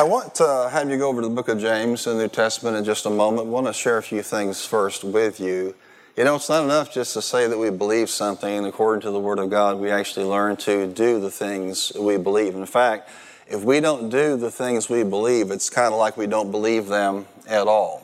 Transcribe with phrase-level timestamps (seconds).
[0.00, 2.28] I want to have you go over to the book of James in the New
[2.30, 3.48] Testament in just a moment.
[3.48, 5.74] I want to share a few things first with you.
[6.16, 9.20] You know, it's not enough just to say that we believe something, according to the
[9.20, 12.54] Word of God, we actually learn to do the things we believe.
[12.54, 13.10] In fact,
[13.46, 16.86] if we don't do the things we believe, it's kind of like we don't believe
[16.86, 18.02] them at all.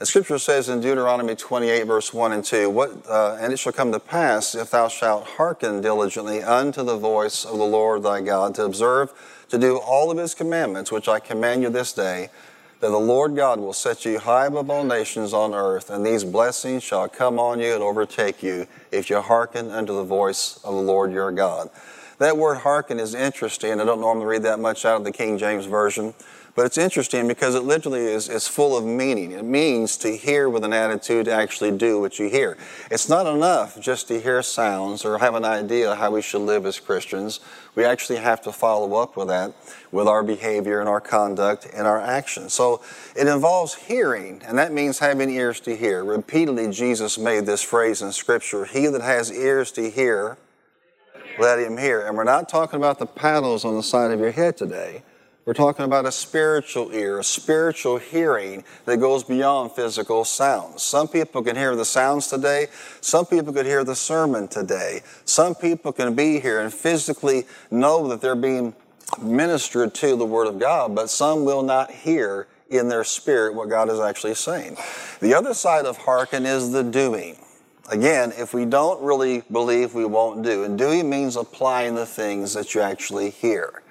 [0.00, 3.72] The scripture says in Deuteronomy 28, verse 1 and 2, what, uh, And it shall
[3.72, 8.22] come to pass, if thou shalt hearken diligently unto the voice of the Lord thy
[8.22, 9.12] God, to observe
[9.48, 12.30] to do all of his commandments, which I command you this day,
[12.80, 16.22] that the Lord God will set you high above all nations on earth, and these
[16.24, 20.74] blessings shall come on you and overtake you if you hearken unto the voice of
[20.74, 21.70] the Lord your God.
[22.18, 23.80] That word hearken is interesting.
[23.80, 26.14] I don't normally read that much out of the King James Version.
[26.58, 29.30] But it's interesting because it literally is, is full of meaning.
[29.30, 32.58] It means to hear with an attitude to actually do what you hear.
[32.90, 36.66] It's not enough just to hear sounds or have an idea how we should live
[36.66, 37.38] as Christians.
[37.76, 39.54] We actually have to follow up with that
[39.92, 42.54] with our behavior and our conduct and our actions.
[42.54, 42.82] So
[43.14, 46.04] it involves hearing, and that means having ears to hear.
[46.04, 50.38] Repeatedly, Jesus made this phrase in Scripture He that has ears to hear,
[51.38, 52.04] let him hear.
[52.04, 55.04] And we're not talking about the paddles on the side of your head today.
[55.48, 60.82] We're talking about a spiritual ear, a spiritual hearing that goes beyond physical sounds.
[60.82, 62.66] Some people can hear the sounds today.
[63.00, 65.00] Some people could hear the sermon today.
[65.24, 68.74] Some people can be here and physically know that they're being
[69.22, 73.70] ministered to the Word of God, but some will not hear in their spirit what
[73.70, 74.76] God is actually saying.
[75.20, 77.38] The other side of hearken is the doing.
[77.90, 80.64] Again, if we don't really believe, we won't do.
[80.64, 83.82] And doing means applying the things that you actually hear.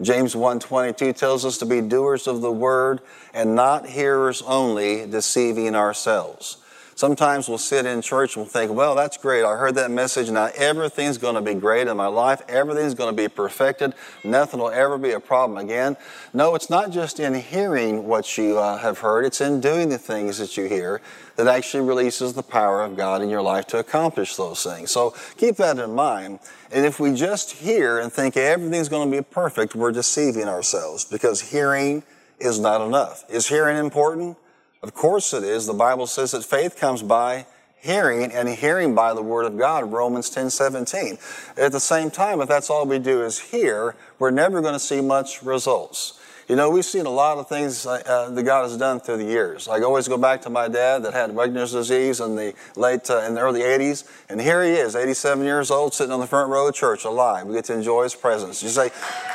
[0.00, 3.00] James 1:22 tells us to be doers of the word
[3.34, 6.58] and not hearers only, deceiving ourselves.
[6.98, 9.44] Sometimes we'll sit in church and we'll think, well, that's great.
[9.44, 10.32] I heard that message.
[10.32, 12.42] Now everything's going to be great in my life.
[12.48, 13.94] Everything's going to be perfected.
[14.24, 15.96] Nothing will ever be a problem again.
[16.34, 19.24] No, it's not just in hearing what you uh, have heard.
[19.24, 21.00] It's in doing the things that you hear
[21.36, 24.90] that actually releases the power of God in your life to accomplish those things.
[24.90, 26.40] So keep that in mind.
[26.72, 31.04] And if we just hear and think everything's going to be perfect, we're deceiving ourselves
[31.04, 32.02] because hearing
[32.40, 33.24] is not enough.
[33.30, 34.36] Is hearing important?
[34.82, 35.66] Of course it is.
[35.66, 37.46] The Bible says that faith comes by
[37.80, 41.18] hearing and hearing by the word of God, Romans 10 17.
[41.56, 44.80] At the same time, if that's all we do is hear, we're never going to
[44.80, 46.14] see much results.
[46.48, 49.24] You know, we've seen a lot of things uh, that God has done through the
[49.24, 49.68] years.
[49.68, 53.18] I always go back to my dad that had Wegener's disease in the late, uh,
[53.26, 56.48] in the early 80s, and here he is, 87 years old, sitting on the front
[56.48, 57.46] row of church, alive.
[57.46, 58.62] We get to enjoy his presence.
[58.62, 58.90] You say,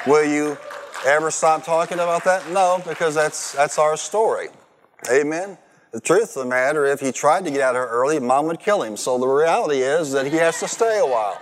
[0.07, 0.57] will you
[1.05, 2.49] ever stop talking about that?
[2.49, 4.47] No, because that's that's our story.
[5.11, 5.57] Amen.
[5.91, 8.47] The truth of the matter, if he tried to get out of here early, mom
[8.47, 8.97] would kill him.
[8.97, 11.39] So the reality is that he has to stay a while.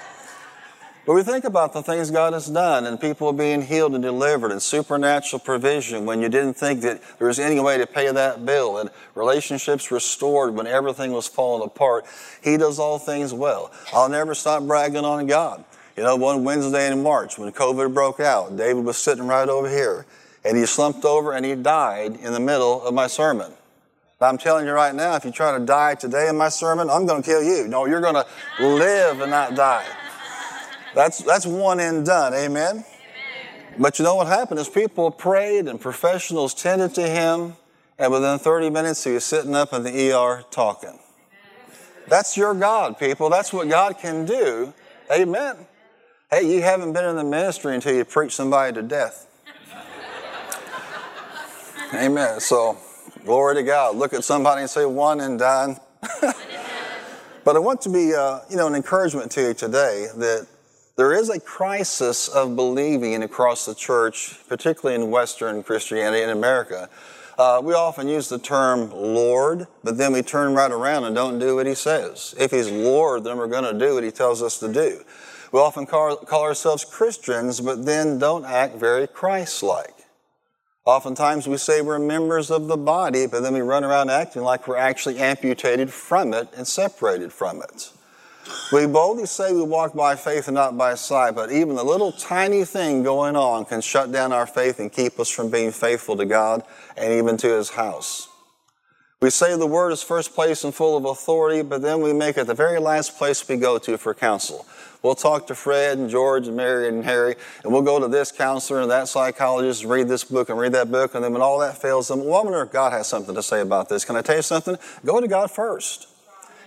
[1.06, 4.52] But we think about the things God has done and people being healed and delivered
[4.52, 8.46] and supernatural provision when you didn't think that there was any way to pay that
[8.46, 12.06] bill and relationships restored when everything was falling apart.
[12.44, 13.72] He does all things well.
[13.94, 15.64] I'll never stop bragging on God.
[15.98, 19.70] You know, one Wednesday in March when COVID broke out, David was sitting right over
[19.70, 20.06] here
[20.44, 23.52] and he slumped over and he died in the middle of my sermon.
[24.20, 26.90] But I'm telling you right now, if you try to die today in my sermon,
[26.90, 27.68] I'm going to kill you.
[27.68, 28.26] No, you're going to
[28.60, 29.86] live and not die.
[30.94, 32.34] That's, that's one and done.
[32.34, 32.70] Amen?
[32.70, 32.86] Amen?
[33.80, 37.56] But you know what happened is people prayed and professionals tended to him,
[37.98, 41.00] and within 30 minutes he was sitting up in the ER talking.
[42.08, 43.30] That's your God, people.
[43.30, 44.74] That's what God can do.
[45.12, 45.56] Amen.
[46.30, 49.28] Hey, you haven't been in the ministry until you preach somebody to death.
[51.94, 52.40] Amen.
[52.40, 52.78] So,
[53.26, 53.98] glory to God.
[53.98, 55.76] Look at somebody and say, one and done.
[56.22, 60.48] but I want to be, uh, you know, an encouragement to you today that
[60.96, 66.90] there is a crisis of believing across the church, particularly in Western Christianity in America.
[67.38, 71.40] Uh, we often use the term Lord, but then we turn right around and don't
[71.40, 72.34] do what He says.
[72.40, 75.04] If He's Lord, then we're going to do what He tells us to do.
[75.52, 80.01] We often call, call ourselves Christians, but then don't act very Christ like.
[80.84, 84.68] Oftentimes we say we're members of the body, but then we run around acting like
[84.68, 87.92] we're actually amputated from it and separated from it.
[88.74, 92.12] We boldly say we walk by faith and not by sight, but even the little
[92.12, 96.18] tiny thing going on can shut down our faith and keep us from being faithful
[96.18, 96.64] to God
[96.98, 98.31] and even to His house.
[99.22, 102.38] We say the Word is first place and full of authority, but then we make
[102.38, 104.66] it the very last place we go to for counsel.
[105.04, 108.32] We'll talk to Fred and George and Mary and Harry, and we'll go to this
[108.32, 111.42] counselor and that psychologist and read this book and read that book, and then when
[111.44, 114.06] all that fails them, well, I wonder if God has something to say about this.
[114.06, 114.76] Can I tell you something?
[115.06, 116.08] Go to God first.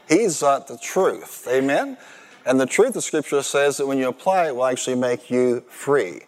[0.09, 1.49] He's got the truth.
[1.51, 1.99] Amen?
[2.47, 5.63] And the truth of Scripture says that when you apply it, will actually make you
[5.63, 6.21] free.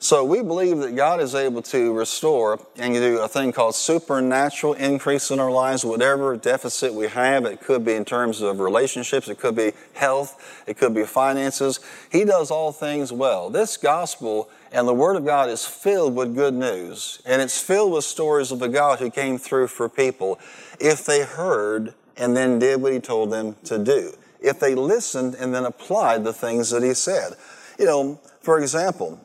[0.00, 4.74] So we believe that God is able to restore and do a thing called supernatural
[4.74, 7.44] increase in our lives, whatever deficit we have.
[7.44, 11.80] It could be in terms of relationships, it could be health, it could be finances.
[12.12, 13.50] He does all things well.
[13.50, 17.92] This gospel and the Word of God is filled with good news, and it's filled
[17.92, 20.38] with stories of a God who came through for people
[20.78, 24.12] if they heard and then did what He told them to do.
[24.40, 27.32] If they listened and then applied the things that He said.
[27.80, 29.20] You know, for example,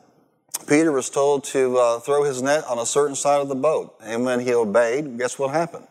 [0.66, 3.94] Peter was told to uh, throw his net on a certain side of the boat.
[4.02, 5.86] And when he obeyed, guess what happened?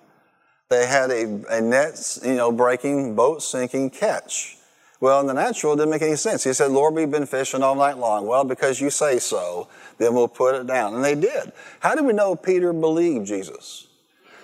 [0.70, 4.58] They had a, a net, you know, breaking, boat sinking catch.
[5.00, 6.44] Well, in the natural, it didn't make any sense.
[6.44, 8.26] He said, Lord, we've been fishing all night long.
[8.26, 9.68] Well, because you say so,
[9.98, 10.96] then we'll put it down.
[10.96, 11.52] And they did.
[11.82, 13.88] How do we know Peter believed Jesus?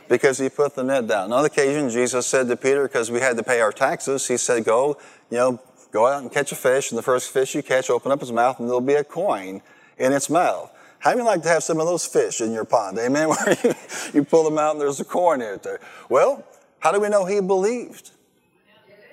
[0.09, 1.31] Because he put the net down.
[1.31, 4.65] On occasion, Jesus said to Peter, because we had to pay our taxes, he said,
[4.65, 4.97] go,
[5.31, 5.61] you know,
[5.91, 8.31] go out and catch a fish, and the first fish you catch, open up his
[8.31, 9.61] mouth, and there'll be a coin
[9.99, 10.71] in its mouth.
[10.99, 12.97] How do you like to have some of those fish in your pond?
[12.97, 13.29] Amen.
[13.29, 13.73] Where you,
[14.13, 15.79] you pull them out and there's a corn in it there.
[16.09, 16.43] Well,
[16.79, 18.11] how do we know he believed?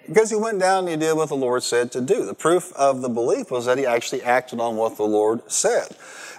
[0.07, 2.25] Because he went down and he did what the Lord said to do.
[2.25, 5.89] The proof of the belief was that he actually acted on what the Lord said.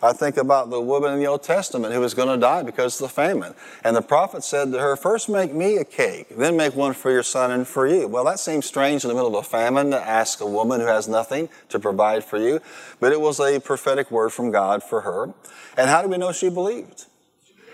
[0.01, 3.01] I think about the woman in the Old Testament who was going to die because
[3.01, 3.55] of the famine.
[3.83, 7.11] And the prophet said to her, First make me a cake, then make one for
[7.11, 8.07] your son and for you.
[8.07, 10.87] Well, that seems strange in the middle of a famine to ask a woman who
[10.87, 12.59] has nothing to provide for you,
[12.99, 15.33] but it was a prophetic word from God for her.
[15.77, 17.05] And how do we know she believed?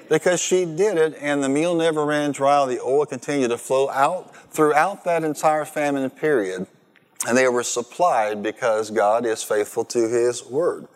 [0.10, 2.66] Because she did it, and the meal never ran dry.
[2.66, 6.68] The oil continued to flow out throughout that entire famine period.
[7.28, 10.88] And they were supplied because God is faithful to his word.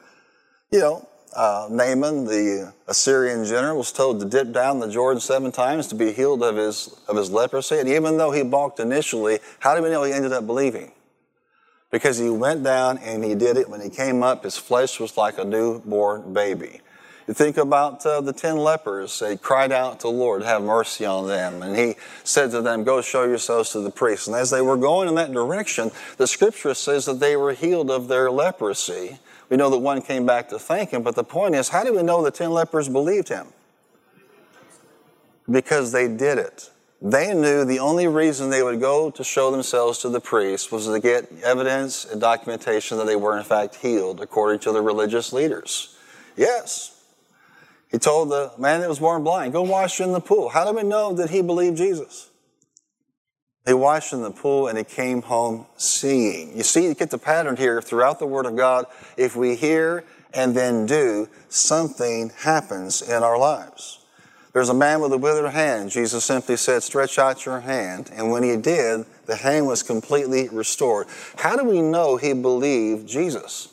[0.72, 5.52] You know, uh, Naaman, the Assyrian general, was told to dip down the Jordan seven
[5.52, 7.80] times to be healed of his, of his leprosy.
[7.80, 10.92] And even though he balked initially, how do we know he ended up believing?
[11.92, 13.70] Because he went down and he did it.
[13.70, 16.82] When he came up, his flesh was like a newborn baby.
[17.28, 19.20] You think about uh, the ten lepers.
[19.20, 21.62] They cried out to the Lord, have mercy on them.
[21.62, 24.28] And he said to them, go show yourselves to the priests.
[24.28, 27.92] And as they were going in that direction, the scripture says that they were healed
[27.92, 29.20] of their leprosy.
[29.50, 31.94] We know that one came back to thank him, but the point is, how do
[31.94, 33.48] we know the ten lepers believed him?
[35.50, 36.70] Because they did it.
[37.02, 40.88] They knew the only reason they would go to show themselves to the priest was
[40.88, 45.32] to get evidence and documentation that they were in fact healed according to the religious
[45.32, 45.96] leaders.
[46.36, 46.97] Yes.
[47.90, 50.50] He told the man that was born blind, go wash in the pool.
[50.50, 52.30] How do we know that he believed Jesus?
[53.66, 56.56] He washed in the pool and he came home seeing.
[56.56, 58.86] You see, you get the pattern here throughout the Word of God.
[59.18, 64.00] If we hear and then do, something happens in our lives.
[64.54, 65.92] There's a man with a withered hand.
[65.92, 68.10] Jesus simply said, Stretch out your hand.
[68.14, 71.08] And when he did, the hand was completely restored.
[71.38, 73.68] How do we know he believed Jesus?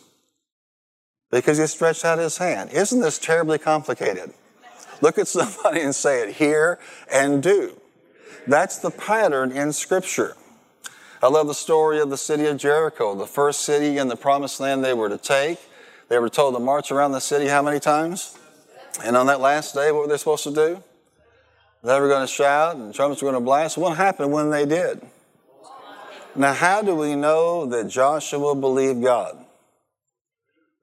[1.35, 2.71] Because he stretched out his hand.
[2.71, 4.33] Isn't this terribly complicated?
[5.01, 6.79] Look at somebody and say it, hear
[7.13, 7.77] and do.
[8.47, 10.37] That's the pattern in Scripture.
[11.21, 14.61] I love the story of the city of Jericho, the first city in the promised
[14.61, 15.59] land they were to take.
[16.09, 18.39] They were told to march around the city how many times?
[19.05, 20.85] And on that last day, what were they supposed to do?
[21.83, 23.77] They were going to shout and trumpets were going to blast.
[23.77, 25.03] What happened when they did?
[26.37, 29.44] Now, how do we know that Joshua believed God?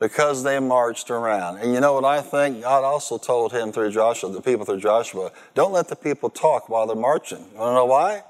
[0.02, 1.60] Because they marched around.
[1.60, 2.64] And you know what I think?
[2.64, 6.70] God also told him through Joshua, the people through Joshua, don't let the people talk
[6.70, 7.46] while they're marching.
[7.54, 8.24] You want to know why?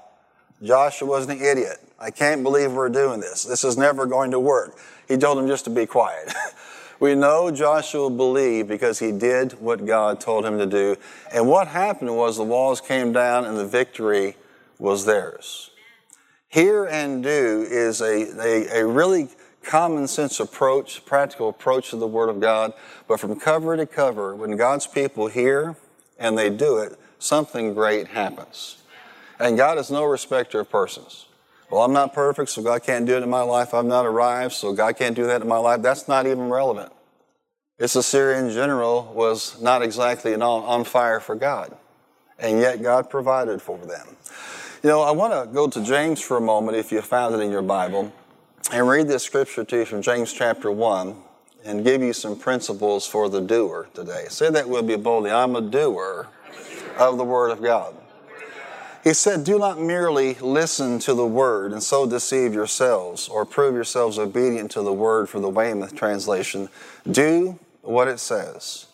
[0.62, 1.78] Joshua was an idiot.
[1.98, 3.44] I can't believe we're doing this.
[3.44, 4.76] This is never going to work.
[5.08, 6.30] He told them just to be quiet.
[7.00, 10.96] we know Joshua believed because he did what God told him to do.
[11.32, 14.36] And what happened was the walls came down and the victory
[14.78, 15.70] was theirs.
[16.48, 19.30] Hear and do is a, a, a really
[19.62, 22.72] common sense approach, practical approach to the Word of God.
[23.08, 25.76] But from cover to cover, when God's people hear
[26.18, 28.82] and they do it, something great happens.
[29.38, 31.26] And God is no respecter of persons.
[31.70, 33.72] Well, I'm not perfect, so God can't do it in my life.
[33.72, 35.80] I've not arrived, so God can't do that in my life.
[35.80, 36.92] That's not even relevant.
[37.78, 41.74] This Assyrian general was not exactly on, on fire for God,
[42.38, 44.16] and yet God provided for them.
[44.82, 47.38] You know, I want to go to James for a moment if you found it
[47.38, 48.12] in your Bible
[48.70, 51.16] and read this scripture to you from James chapter 1
[51.64, 54.26] and give you some principles for the doer today.
[54.28, 56.28] Say that will be boldly I'm a doer
[56.98, 57.94] of the Word of God.
[59.02, 63.74] He said, Do not merely listen to the Word and so deceive yourselves or prove
[63.74, 66.68] yourselves obedient to the Word for the Weymouth translation.
[67.10, 68.86] Do what it says.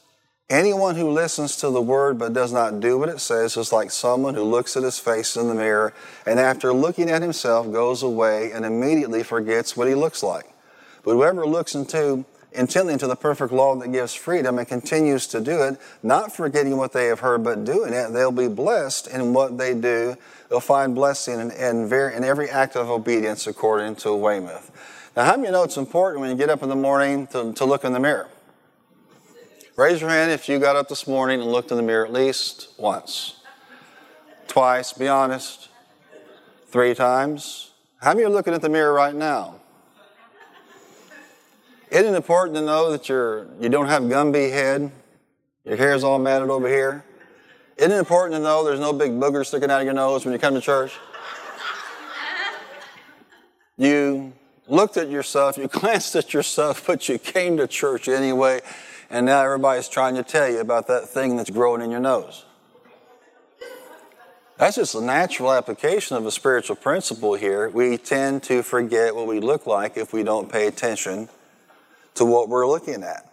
[0.51, 3.91] Anyone who listens to the word but does not do what it says is like
[3.91, 5.93] someone who looks at his face in the mirror
[6.25, 10.47] and after looking at himself goes away and immediately forgets what he looks like.
[11.05, 15.41] But whoever looks into intently into the perfect law that gives freedom and continues to
[15.43, 19.35] do it, not forgetting what they have heard, but doing it, they'll be blessed in
[19.35, 20.17] what they do.
[20.49, 24.71] They'll find blessing in, in, very, in every act of obedience according to Weymouth.
[25.15, 27.67] Now, how many know it's important when you get up in the morning to, to
[27.67, 28.29] look in the mirror?
[29.79, 32.13] Raise your hand if you got up this morning and looked in the mirror at
[32.13, 33.37] least once.
[34.49, 35.69] Twice, be honest.
[36.67, 37.71] Three times.
[38.03, 39.61] How many are looking at the mirror right now?
[41.93, 44.91] Isn't it important to know that you're, you don't have Gumby head?
[45.65, 47.05] Your hair's all matted over here?
[47.77, 50.33] Isn't it important to know there's no big booger sticking out of your nose when
[50.33, 50.93] you come to church?
[53.77, 54.33] You
[54.67, 58.61] looked at yourself, you glanced at yourself, but you came to church anyway,
[59.11, 62.45] and now everybody's trying to tell you about that thing that's growing in your nose.
[64.59, 67.69] That's just a natural application of a spiritual principle here.
[67.69, 71.29] We tend to forget what we look like if we don't pay attention
[72.15, 73.33] to what we're looking at.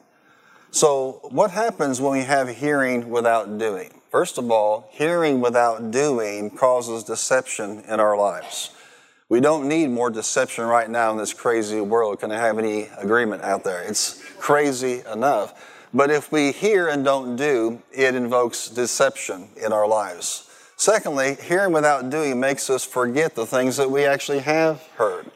[0.69, 4.01] So, what happens when we have hearing without doing?
[4.11, 8.74] First of all, hearing without doing causes deception in our lives.
[9.27, 12.19] We don't need more deception right now in this crazy world.
[12.19, 13.81] Can I have any agreement out there?
[13.81, 15.87] It's crazy enough.
[15.91, 20.47] But if we hear and don't do, it invokes deception in our lives.
[20.77, 25.31] Secondly, hearing without doing makes us forget the things that we actually have heard.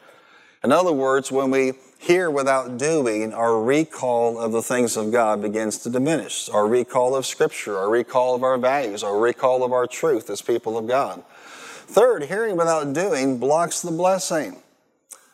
[0.62, 5.42] In other words, when we hear without doing, our recall of the things of God
[5.42, 6.48] begins to diminish.
[6.48, 10.42] Our recall of Scripture, our recall of our values, our recall of our truth as
[10.42, 11.24] people of God.
[11.90, 14.62] Third, hearing without doing blocks the blessing.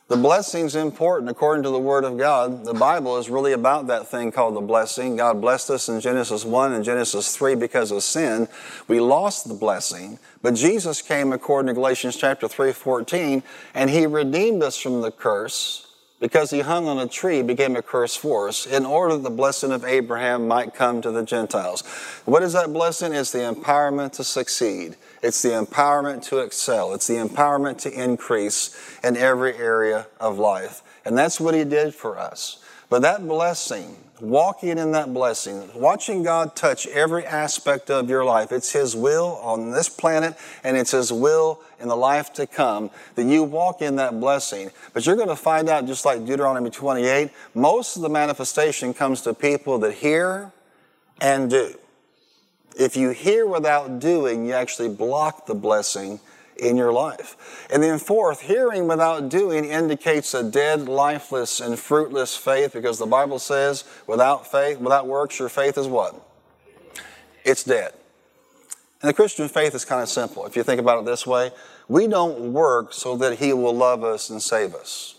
[0.08, 2.64] The blessing's important according to the Word of God.
[2.64, 5.16] The Bible is really about that thing called the blessing.
[5.16, 8.48] God blessed us in Genesis 1 and Genesis 3 because of sin.
[8.88, 13.42] We lost the blessing, but Jesus came according to Galatians chapter 3, 14,
[13.74, 15.85] and He redeemed us from the curse
[16.18, 19.30] because he hung on a tree, became a curse for us in order that the
[19.30, 21.82] blessing of Abraham might come to the Gentiles.
[22.24, 23.12] What is that blessing?
[23.12, 24.96] It's the empowerment to succeed.
[25.22, 26.94] It's the empowerment to excel.
[26.94, 30.82] It's the empowerment to increase in every area of life.
[31.04, 32.62] And that's what he did for us.
[32.88, 38.52] But that blessing, walking in that blessing, watching God touch every aspect of your life,
[38.52, 42.90] it's His will on this planet and it's His will in the life to come
[43.14, 44.70] that you walk in that blessing.
[44.92, 49.22] But you're going to find out, just like Deuteronomy 28, most of the manifestation comes
[49.22, 50.52] to people that hear
[51.20, 51.74] and do.
[52.78, 56.20] If you hear without doing, you actually block the blessing
[56.58, 57.66] in your life.
[57.70, 63.06] And then fourth, hearing without doing indicates a dead, lifeless, and fruitless faith because the
[63.06, 66.14] Bible says without faith, without works, your faith is what?
[67.44, 67.92] It's dead.
[69.02, 70.46] And the Christian faith is kind of simple.
[70.46, 71.50] If you think about it this way,
[71.88, 75.16] we don't work so that He will love us and save us.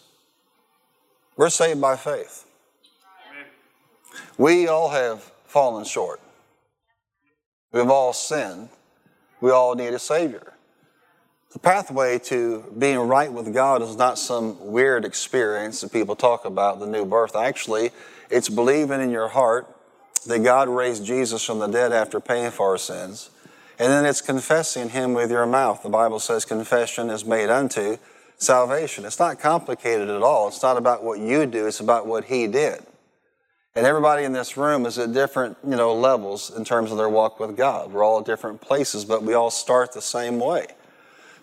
[1.35, 2.45] We're saved by faith.
[4.37, 6.19] We all have fallen short.
[7.71, 8.69] We've all sinned.
[9.39, 10.53] We all need a Savior.
[11.51, 16.43] The pathway to being right with God is not some weird experience that people talk
[16.43, 17.35] about, the new birth.
[17.35, 17.91] Actually,
[18.29, 19.73] it's believing in your heart
[20.25, 23.29] that God raised Jesus from the dead after paying for our sins.
[23.79, 25.83] And then it's confessing Him with your mouth.
[25.83, 27.97] The Bible says confession is made unto
[28.37, 29.05] salvation.
[29.05, 30.49] It's not complicated at all.
[30.49, 32.79] It's not about what you do, it's about what He did.
[33.73, 37.09] And everybody in this room is at different, you know, levels in terms of their
[37.09, 37.93] walk with God.
[37.93, 40.65] We're all at different places, but we all start the same way.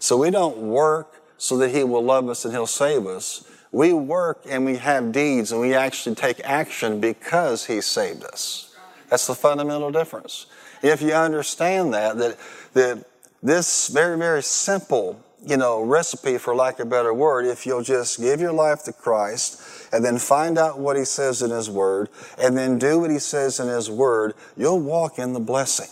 [0.04, 3.42] So we don't work so that He will love us and He'll save us.
[3.72, 8.76] We work and we have deeds and we actually take action because He saved us.
[9.08, 10.44] That's the fundamental difference.
[10.82, 12.36] If you understand that, that,
[12.74, 13.06] that
[13.42, 17.82] this very, very simple, you know, recipe, for lack of a better word, if you'll
[17.82, 21.70] just give your life to Christ, and then find out what He says in His
[21.70, 25.88] Word, and then do what He says in His Word, you'll walk in the blessing.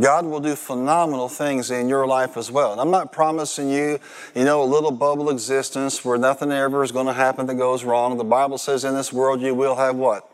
[0.00, 2.72] God will do phenomenal things in your life as well.
[2.72, 4.00] And I'm not promising you,
[4.34, 7.84] you know, a little bubble existence where nothing ever is going to happen that goes
[7.84, 8.16] wrong.
[8.18, 10.28] The Bible says in this world you will have what?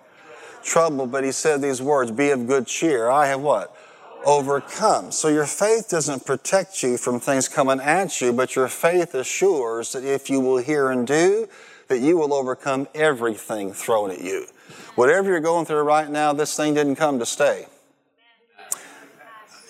[0.64, 1.06] Trouble.
[1.06, 3.10] But He said these words, be of good cheer.
[3.10, 3.76] I have what?
[4.24, 5.12] Overcome.
[5.12, 9.92] So your faith doesn't protect you from things coming at you, but your faith assures
[9.92, 11.48] that if you will hear and do,
[11.88, 14.46] that you will overcome everything thrown at you.
[14.94, 17.66] Whatever you're going through right now, this thing didn't come to stay.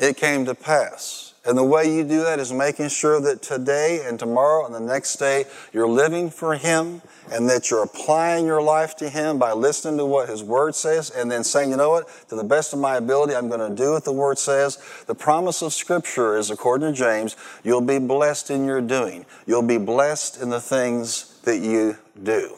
[0.00, 1.34] It came to pass.
[1.44, 4.80] And the way you do that is making sure that today and tomorrow and the
[4.80, 7.00] next day you're living for Him
[7.32, 11.10] and that you're applying your life to Him by listening to what His Word says
[11.10, 13.74] and then saying, you know what, to the best of my ability, I'm going to
[13.74, 14.78] do what the Word says.
[15.06, 19.24] The promise of Scripture is, according to James, you'll be blessed in your doing.
[19.46, 22.56] You'll be blessed in the things that you do.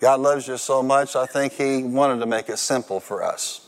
[0.00, 3.63] God loves you so much, I think He wanted to make it simple for us.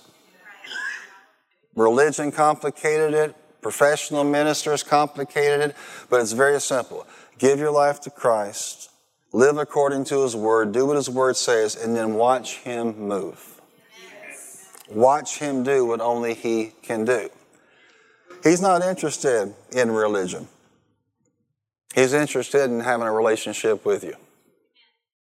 [1.76, 5.76] Religion complicated it, professional ministers complicated it,
[6.08, 7.06] but it's very simple.
[7.38, 8.90] Give your life to Christ,
[9.32, 13.60] live according to His Word, do what His Word says, and then watch Him move.
[14.88, 17.28] Watch Him do what only He can do.
[18.42, 20.48] He's not interested in religion.
[21.94, 24.14] He's interested in having a relationship with you.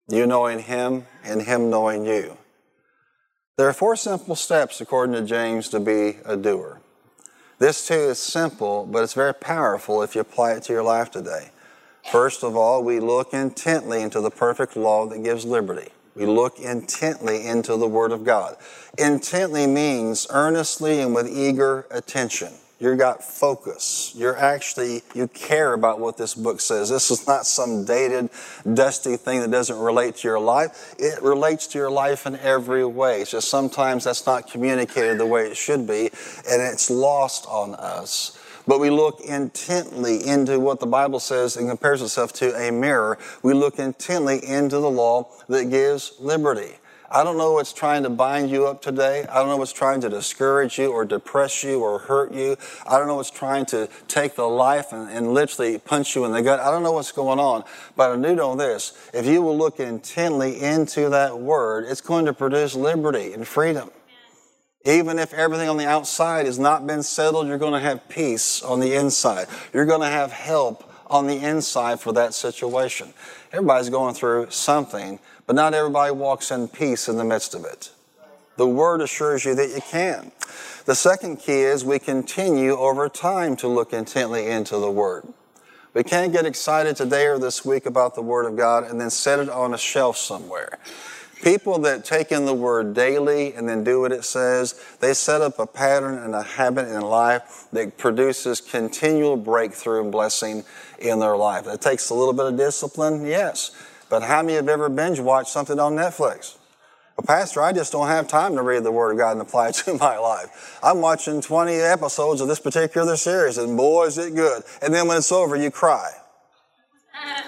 [0.09, 2.37] You knowing Him and Him knowing you.
[3.57, 6.81] There are four simple steps, according to James, to be a doer.
[7.57, 11.09] This too is simple, but it's very powerful if you apply it to your life
[11.09, 11.51] today.
[12.11, 15.87] First of all, we look intently into the perfect law that gives liberty.
[16.15, 18.57] We look intently into the Word of God.
[18.97, 22.51] Intently means earnestly and with eager attention.
[22.77, 24.11] You've got focus.
[24.15, 26.89] You're actually, you care about what this book says.
[26.89, 28.29] This is not some dated,
[28.73, 30.93] dusty thing that doesn't relate to your life.
[30.99, 33.21] It relates to your life in every way.
[33.21, 36.09] It's just sometimes that's not communicated the way it should be,
[36.49, 38.37] and it's lost on us.
[38.67, 43.17] But we look intently into what the Bible says and compares itself to a mirror.
[43.41, 46.75] We look intently into the law that gives liberty.
[47.09, 49.25] I don't know what's trying to bind you up today.
[49.29, 52.57] I don't know what's trying to discourage you or depress you or hurt you.
[52.87, 56.31] I don't know what's trying to take the life and, and literally punch you in
[56.31, 56.59] the gut.
[56.59, 57.63] I don't know what's going on.
[57.95, 58.93] But I do know this.
[59.13, 63.91] If you will look intently into that word, it's going to produce liberty and freedom.
[64.83, 68.61] Even if everything on the outside has not been settled, you're going to have peace
[68.61, 69.47] on the inside.
[69.73, 73.13] You're going to have help on the inside for that situation.
[73.51, 77.91] Everybody's going through something but not everybody walks in peace in the midst of it.
[78.57, 80.31] The Word assures you that you can.
[80.85, 85.25] The second key is we continue over time to look intently into the Word.
[85.93, 89.09] We can't get excited today or this week about the Word of God and then
[89.09, 90.77] set it on a shelf somewhere.
[91.41, 95.41] People that take in the Word daily and then do what it says, they set
[95.41, 100.63] up a pattern and a habit in life that produces continual breakthrough and blessing
[100.99, 101.67] in their life.
[101.67, 103.71] It takes a little bit of discipline, yes.
[104.09, 106.57] But how many have ever binge watched something on Netflix?
[107.17, 109.69] Well, Pastor, I just don't have time to read the Word of God and apply
[109.69, 110.79] it to my life.
[110.83, 114.63] I'm watching 20 episodes of this particular series, and boy, is it good.
[114.81, 116.11] And then when it's over, you cry.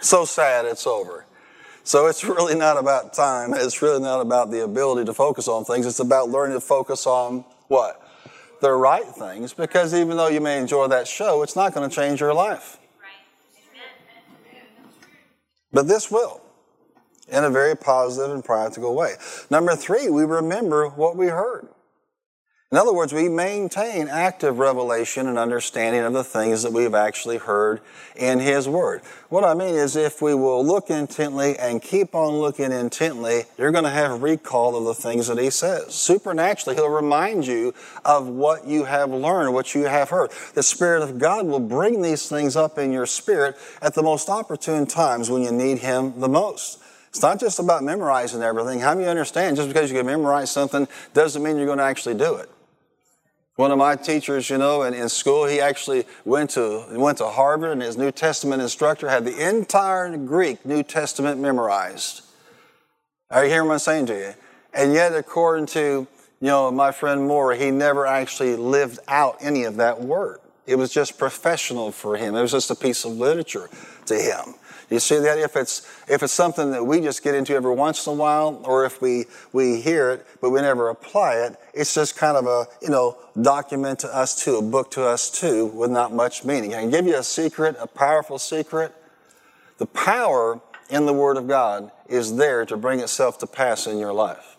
[0.00, 1.26] so sad it's over.
[1.82, 3.54] So it's really not about time.
[3.54, 5.86] It's really not about the ability to focus on things.
[5.86, 8.00] It's about learning to focus on what?
[8.60, 11.94] The right things, because even though you may enjoy that show, it's not going to
[11.94, 12.78] change your life.
[15.72, 16.40] But this will,
[17.28, 19.14] in a very positive and practical way.
[19.50, 21.68] Number three, we remember what we heard.
[22.70, 27.38] In other words, we maintain active revelation and understanding of the things that we've actually
[27.38, 27.80] heard
[28.14, 29.00] in His Word.
[29.30, 33.70] What I mean is, if we will look intently and keep on looking intently, you're
[33.70, 35.94] going to have recall of the things that He says.
[35.94, 37.72] Supernaturally, He'll remind you
[38.04, 40.30] of what you have learned, what you have heard.
[40.52, 44.28] The Spirit of God will bring these things up in your spirit at the most
[44.28, 46.82] opportune times when you need Him the most.
[47.08, 48.80] It's not just about memorizing everything.
[48.80, 52.16] How you understand just because you can memorize something doesn't mean you're going to actually
[52.16, 52.50] do it?
[53.58, 57.26] One of my teachers, you know, in, in school, he actually went to, went to
[57.26, 62.22] Harvard and his New Testament instructor had the entire Greek New Testament memorized.
[63.32, 64.34] Are you hearing what I'm saying to you?
[64.72, 66.06] And yet, according to, you
[66.40, 70.38] know, my friend Moore, he never actually lived out any of that word.
[70.68, 72.36] It was just professional for him.
[72.36, 73.68] It was just a piece of literature
[74.06, 74.54] to him.
[74.90, 78.06] You see that if it's if it's something that we just get into every once
[78.06, 81.94] in a while, or if we we hear it but we never apply it, it's
[81.94, 85.66] just kind of a you know document to us too, a book to us too,
[85.66, 86.74] with not much meaning.
[86.74, 88.94] I can give you a secret, a powerful secret.
[89.76, 93.98] The power in the Word of God is there to bring itself to pass in
[93.98, 94.56] your life.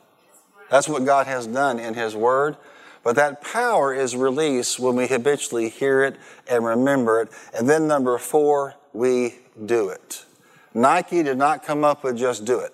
[0.69, 2.55] That's what God has done in His Word.
[3.03, 6.17] But that power is released when we habitually hear it
[6.49, 7.29] and remember it.
[7.57, 10.25] And then number four, we do it.
[10.73, 12.73] Nike did not come up with just do it.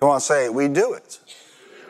[0.00, 0.54] Come on, say it.
[0.54, 1.18] We do it.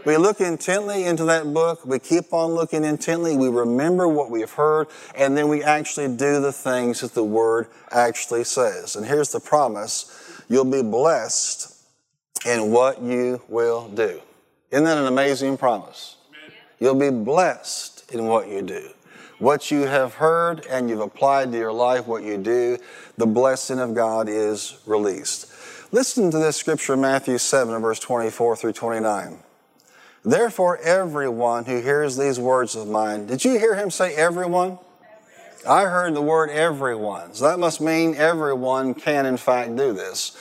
[0.04, 1.84] We look intently into that book.
[1.84, 3.36] We keep on looking intently.
[3.36, 7.66] We remember what we've heard, and then we actually do the things that the Word
[7.90, 8.94] actually says.
[8.94, 10.12] And here's the promise
[10.48, 11.74] you'll be blessed
[12.46, 14.20] in what you will do.
[14.70, 16.16] Isn't that an amazing promise?
[16.78, 18.90] You'll be blessed in what you do.
[19.38, 22.79] What you have heard and you've applied to your life, what you do,
[23.18, 25.53] the blessing of God is released.
[25.92, 29.38] Listen to this scripture, Matthew 7, verse 24 through 29.
[30.25, 34.79] Therefore, everyone who hears these words of mine, did you hear him say everyone?
[35.68, 37.35] I heard the word everyone.
[37.35, 40.37] So that must mean everyone can, in fact, do this.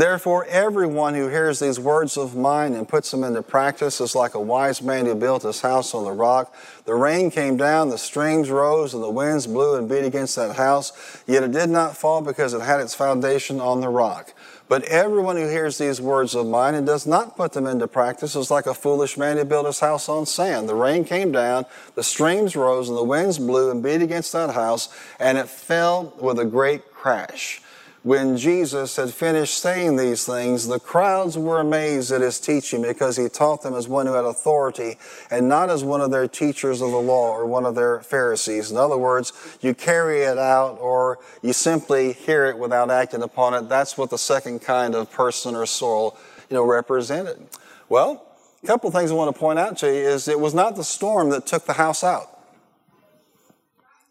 [0.00, 4.32] Therefore, everyone who hears these words of mine and puts them into practice is like
[4.32, 6.56] a wise man who built his house on the rock.
[6.86, 10.56] The rain came down, the streams rose, and the winds blew and beat against that
[10.56, 14.32] house, yet it did not fall because it had its foundation on the rock.
[14.70, 18.34] But everyone who hears these words of mine and does not put them into practice
[18.34, 20.66] is like a foolish man who built his house on sand.
[20.66, 24.54] The rain came down, the streams rose, and the winds blew and beat against that
[24.54, 27.60] house, and it fell with a great crash.
[28.02, 33.18] When Jesus had finished saying these things, the crowds were amazed at his teaching because
[33.18, 34.96] he taught them as one who had authority
[35.30, 38.70] and not as one of their teachers of the law or one of their Pharisees.
[38.70, 43.52] In other words, you carry it out or you simply hear it without acting upon
[43.52, 43.68] it.
[43.68, 46.16] That's what the second kind of person or soul,
[46.48, 47.48] you know, represented.
[47.90, 48.26] Well,
[48.62, 50.74] a couple of things I want to point out to you is it was not
[50.74, 52.40] the storm that took the house out.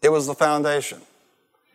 [0.00, 1.00] It was the foundation.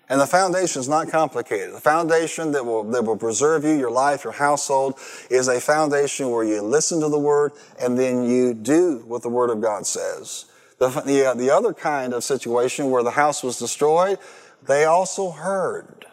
[0.07, 1.73] And the foundation is not complicated.
[1.73, 4.99] The foundation that will, that will preserve you, your life, your household,
[5.31, 9.29] is a foundation where you listen to the Word and then you do what the
[9.29, 10.45] Word of God says.
[10.77, 14.19] The, the, the other kind of situation where the house was destroyed,
[14.67, 16.05] they also heard.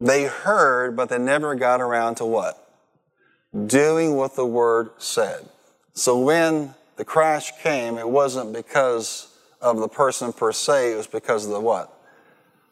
[0.00, 2.66] They heard, but they never got around to what?
[3.66, 5.48] Doing what the Word said.
[5.92, 9.29] So when the crash came, it wasn't because
[9.60, 11.92] of the person per se, it was because of the what?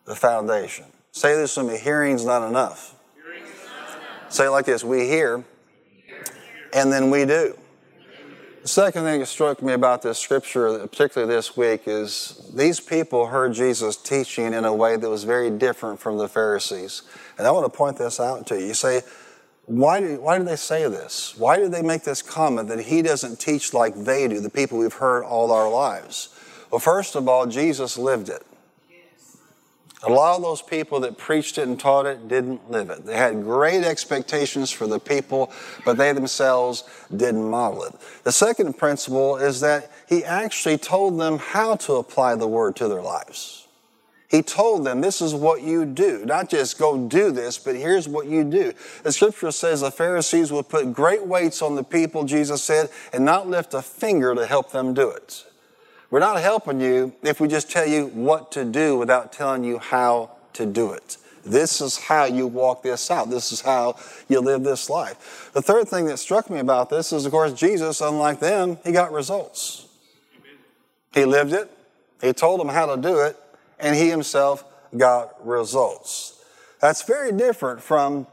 [0.05, 0.87] The foundation.
[1.13, 2.95] Say this with me hearing's not enough.
[3.17, 4.33] Not enough.
[4.33, 5.45] Say it like this we hear,
[6.73, 7.57] and then we do.
[8.63, 13.27] The second thing that struck me about this scripture, particularly this week, is these people
[13.27, 17.03] heard Jesus teaching in a way that was very different from the Pharisees.
[17.39, 18.67] And I want to point this out to you.
[18.67, 19.03] You say,
[19.65, 21.35] why do, why do they say this?
[21.39, 24.79] Why do they make this comment that he doesn't teach like they do, the people
[24.79, 26.29] we've heard all our lives?
[26.71, 28.43] Well, first of all, Jesus lived it.
[30.05, 33.05] A lot of those people that preached it and taught it didn't live it.
[33.05, 35.51] They had great expectations for the people,
[35.85, 37.95] but they themselves didn't model it.
[38.23, 42.87] The second principle is that he actually told them how to apply the word to
[42.87, 43.67] their lives.
[44.29, 46.25] He told them, this is what you do.
[46.25, 48.75] Not just go do this, but here's what you do.
[49.03, 53.25] The scripture says the Pharisees would put great weights on the people, Jesus said, and
[53.25, 55.45] not lift a finger to help them do it.
[56.11, 59.79] We're not helping you if we just tell you what to do without telling you
[59.79, 61.19] how to do it.
[61.45, 63.31] This is how you walk this out.
[63.31, 63.97] This is how
[64.29, 65.51] you live this life.
[65.53, 68.93] The third thing that struck me about this is, of course, Jesus, unlike them, he
[68.93, 69.87] got results.
[71.15, 71.71] He lived it,
[72.21, 73.37] he told them how to do it,
[73.79, 74.65] and he himself
[74.97, 76.43] got results.
[76.81, 78.27] That's very different from,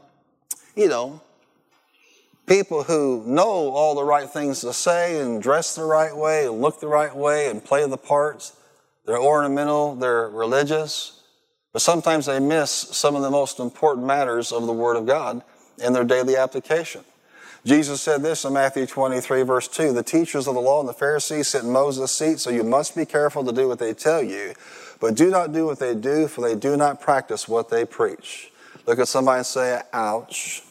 [0.74, 1.20] you know,
[2.46, 6.60] people who know all the right things to say and dress the right way and
[6.60, 8.56] look the right way and play the parts.
[9.04, 11.22] They're ornamental, they're religious,
[11.72, 15.42] but sometimes they miss some of the most important matters of the Word of God
[15.82, 17.04] in their daily application.
[17.64, 20.94] Jesus said this in Matthew 23, verse 2 The teachers of the law and the
[20.94, 24.22] Pharisees sit in Moses' seat, so you must be careful to do what they tell
[24.22, 24.54] you.
[25.00, 28.52] But do not do what they do, for they do not practice what they preach.
[28.86, 30.62] Look at somebody and say, ouch.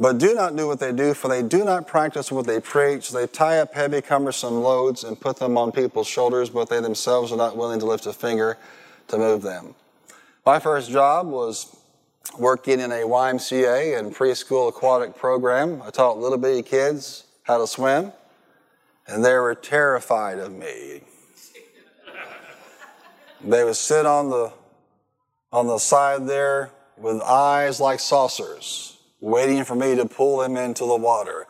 [0.00, 3.10] But do not do what they do, for they do not practice what they preach.
[3.10, 7.32] They tie up heavy, cumbersome loads and put them on people's shoulders, but they themselves
[7.32, 8.56] are not willing to lift a finger
[9.08, 9.74] to move them.
[10.46, 11.76] My first job was
[12.38, 15.82] working in a YMCA and preschool aquatic program.
[15.82, 18.12] I taught little bitty kids how to swim,
[19.08, 21.02] and they were terrified of me.
[23.40, 24.52] They would sit on the
[25.52, 30.84] on the side there with eyes like saucers waiting for me to pull them into
[30.86, 31.46] the water,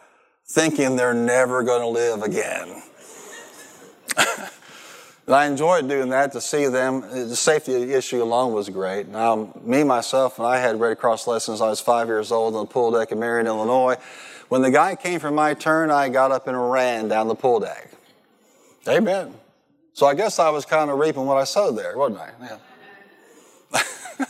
[0.47, 2.83] thinking they're never going to live again.
[5.27, 7.03] and I enjoyed doing that to see them.
[7.03, 9.09] The safety issue alone was great.
[9.09, 11.61] Now, me, myself, and I had Red Cross lessons.
[11.61, 13.97] I was five years old on the pool deck in Marion, Illinois.
[14.49, 17.61] When the guy came for my turn, I got up and ran down the pool
[17.61, 17.91] deck.
[18.89, 19.35] Amen.
[19.93, 22.31] So I guess I was kind of reaping what I sowed there, wasn't I?
[22.41, 23.83] Yeah.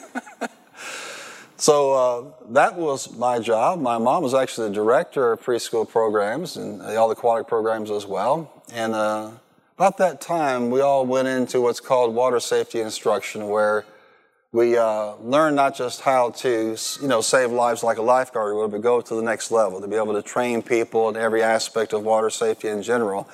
[1.60, 3.80] So uh, that was my job.
[3.80, 8.06] My mom was actually the director of preschool programs and all the aquatic programs as
[8.06, 8.62] well.
[8.72, 9.32] And uh,
[9.76, 13.84] about that time, we all went into what's called water safety instruction, where
[14.52, 18.80] we uh, not just how to, you know, save lives like a lifeguard would, but
[18.80, 22.04] go to the next level to be able to train people in every aspect of
[22.04, 23.28] water safety in general.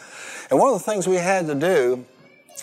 [0.51, 2.07] And one of the things we had to do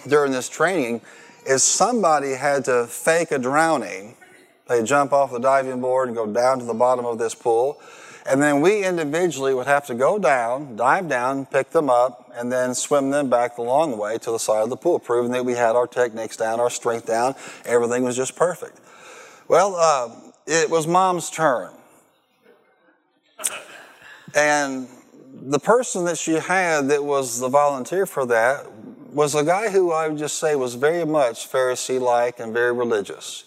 [0.08, 1.02] during this training
[1.45, 4.15] is somebody had to fake a drowning
[4.71, 7.81] They jump off the diving board and go down to the bottom of this pool.
[8.25, 12.49] And then we individually would have to go down, dive down, pick them up, and
[12.49, 15.43] then swim them back the long way to the side of the pool, proving that
[15.43, 18.79] we had our techniques down, our strength down, everything was just perfect.
[19.49, 20.15] Well, uh,
[20.47, 21.73] it was mom's turn.
[24.34, 24.88] And
[25.34, 28.71] the person that she had that was the volunteer for that
[29.12, 32.71] was a guy who I would just say was very much Pharisee like and very
[32.71, 33.43] religious.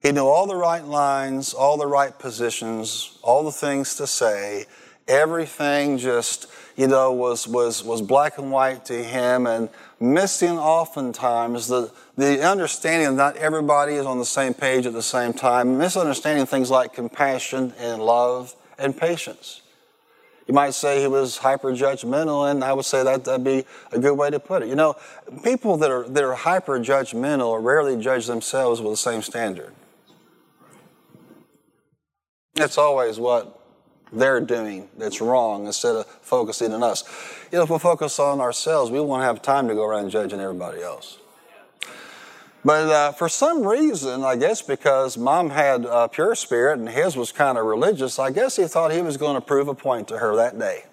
[0.00, 4.64] He knew all the right lines, all the right positions, all the things to say.
[5.06, 11.68] Everything just, you know, was, was, was black and white to him and missing oftentimes
[11.68, 15.76] the, the understanding that not everybody is on the same page at the same time,
[15.76, 19.60] misunderstanding things like compassion and love and patience.
[20.46, 23.98] You might say he was hyper judgmental, and I would say that that'd be a
[23.98, 24.68] good way to put it.
[24.68, 24.96] You know,
[25.44, 29.74] people that are, that are hyper judgmental rarely judge themselves with the same standard.
[32.60, 33.58] It's always what
[34.12, 37.04] they're doing that's wrong instead of focusing on us.
[37.52, 40.40] You know, if we focus on ourselves, we won't have time to go around judging
[40.40, 41.18] everybody else.
[42.64, 47.16] But uh, for some reason, I guess because mom had a pure spirit and his
[47.16, 50.08] was kind of religious, I guess he thought he was going to prove a point
[50.08, 50.84] to her that day.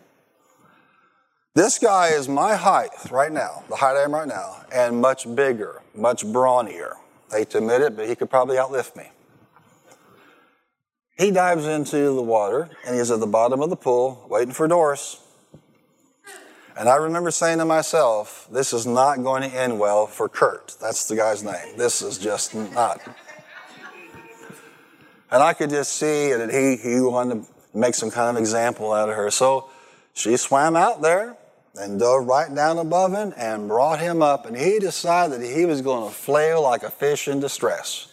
[1.56, 5.34] This guy is my height right now, the height I am right now, and much
[5.36, 6.94] bigger, much brawnier.
[7.34, 9.10] I hate to admit it, but he could probably outlift me.
[11.18, 14.68] He dives into the water and he's at the bottom of the pool waiting for
[14.68, 15.20] Doris.
[16.78, 20.76] And I remember saying to myself, this is not going to end well for Kurt.
[20.80, 21.76] That's the guy's name.
[21.76, 23.02] This is just not.
[25.32, 28.94] And I could just see that he, he wanted to make some kind of example
[28.94, 29.32] out of her.
[29.32, 29.70] So
[30.14, 31.36] she swam out there
[31.74, 34.46] and dove right down above him and brought him up.
[34.46, 38.08] And he decided that he was going to flail like a fish in distress.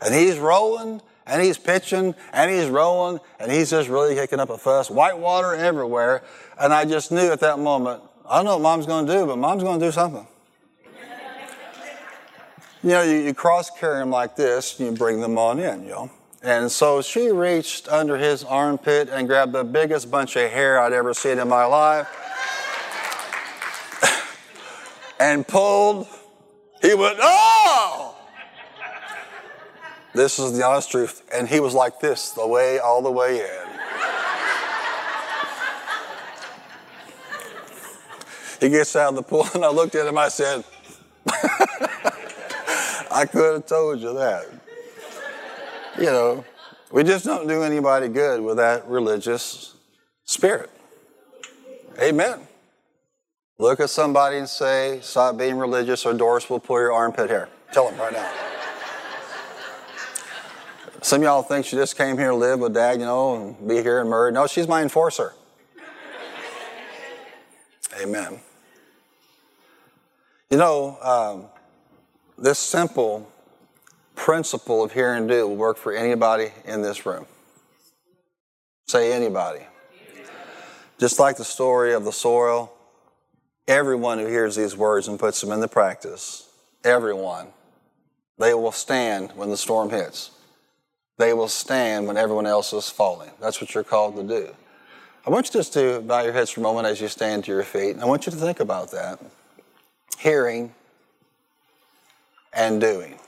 [0.00, 4.50] And he's rolling and he's pitching and he's rolling and he's just really kicking up
[4.50, 4.90] a fuss.
[4.90, 6.22] White water everywhere.
[6.60, 9.26] And I just knew at that moment, I don't know what mom's going to do,
[9.26, 10.26] but mom's going to do something.
[12.82, 15.84] you know, you, you cross carry them like this and you bring them on in,
[15.84, 16.10] you know.
[16.42, 20.94] And so she reached under his armpit and grabbed the biggest bunch of hair I'd
[20.94, 22.08] ever seen in my life
[25.20, 26.08] and pulled.
[26.80, 28.09] He went, oh!
[30.12, 31.22] This is the honest truth.
[31.32, 33.66] And he was like this the way, all the way in.
[38.60, 40.64] he gets out of the pool, and I looked at him, I said,
[43.10, 44.46] I could have told you that.
[45.98, 46.44] You know,
[46.92, 49.74] we just don't do anybody good with that religious
[50.24, 50.70] spirit.
[52.00, 52.40] Amen.
[53.58, 57.48] Look at somebody and say, Stop being religious, or Doris will pull your armpit hair.
[57.72, 58.49] Tell them right now.
[61.02, 63.68] Some of y'all think she just came here to live with dad, you know, and
[63.68, 64.34] be here and married.
[64.34, 65.32] No, she's my enforcer.
[68.02, 68.38] Amen.
[70.50, 71.44] You know, um,
[72.36, 73.30] this simple
[74.14, 77.24] principle of hear and do will work for anybody in this room.
[78.86, 79.60] Say anybody.
[80.98, 82.70] Just like the story of the soil,
[83.66, 86.46] everyone who hears these words and puts them into practice,
[86.84, 87.48] everyone,
[88.38, 90.32] they will stand when the storm hits
[91.20, 93.30] they will stand when everyone else is falling.
[93.40, 94.54] That's what you're called to do.
[95.26, 97.52] I want you just to bow your heads for a moment as you stand to
[97.52, 97.98] your feet.
[97.98, 99.20] I want you to think about that.
[100.18, 100.74] Hearing
[102.54, 103.18] and doing.